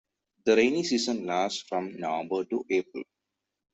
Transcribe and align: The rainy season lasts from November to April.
The 0.45 0.55
rainy 0.55 0.83
season 0.83 1.27
lasts 1.27 1.61
from 1.61 1.95
November 1.95 2.43
to 2.45 2.65
April. 2.71 3.03